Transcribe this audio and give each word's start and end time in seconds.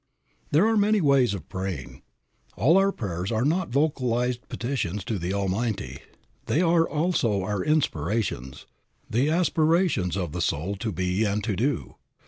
There 0.51 0.65
are 0.65 0.77
many 0.77 0.99
ways 0.99 1.35
of 1.35 1.47
praying. 1.47 2.01
All 2.57 2.75
our 2.75 2.91
prayers 2.91 3.31
are 3.31 3.45
not 3.45 3.69
vocalized 3.69 4.49
petitions 4.49 5.03
to 5.03 5.19
the 5.19 5.31
Almighty. 5.31 5.99
They 6.47 6.63
are 6.63 6.89
also 6.89 7.43
our 7.43 7.63
inspirations, 7.63 8.65
the 9.07 9.29
aspirations 9.29 10.17
of 10.17 10.31
the 10.31 10.41
soul 10.41 10.75
to 10.77 10.91
be 10.91 11.23
and 11.23 11.43
to 11.43 11.55
do. 11.55 11.97